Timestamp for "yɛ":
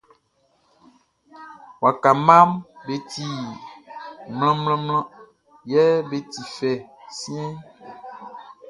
5.71-5.83